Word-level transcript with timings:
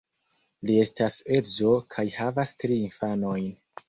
Li 0.69 0.77
estas 0.83 1.17
edzo 1.39 1.73
kaj 1.97 2.05
havas 2.15 2.55
tri 2.65 2.79
infanojn. 2.87 3.47